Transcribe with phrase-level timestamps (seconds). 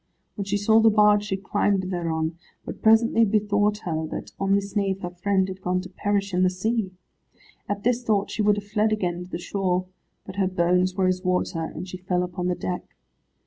[0.35, 4.75] When she saw the barge she climbed thereon, but presently bethought her that on this
[4.75, 6.89] nave her friend had gone to perish in the sea.
[7.69, 9.85] At this thought she would have fled again to the shore,
[10.25, 12.95] but her bones were as water, and she fell upon the deck.